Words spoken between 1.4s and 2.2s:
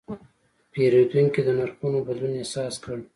د نرخونو